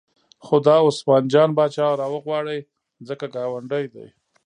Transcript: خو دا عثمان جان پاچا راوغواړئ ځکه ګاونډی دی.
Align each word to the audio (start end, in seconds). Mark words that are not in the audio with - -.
خو 0.45 0.55
دا 0.67 0.75
عثمان 0.87 1.23
جان 1.33 1.49
پاچا 1.57 1.87
راوغواړئ 2.01 2.59
ځکه 3.07 3.25
ګاونډی 3.35 3.85
دی. 3.93 4.07